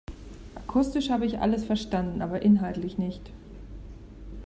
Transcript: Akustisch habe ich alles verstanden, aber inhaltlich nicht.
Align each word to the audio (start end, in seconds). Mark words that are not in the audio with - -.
Akustisch 0.55 1.11
habe 1.11 1.27
ich 1.27 1.37
alles 1.37 1.63
verstanden, 1.63 2.23
aber 2.23 2.41
inhaltlich 2.41 2.97
nicht. 2.97 3.29